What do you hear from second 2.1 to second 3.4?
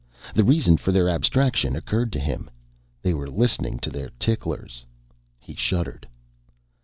to him. They were